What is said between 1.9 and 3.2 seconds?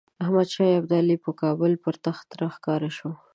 تخت راښکاره شو.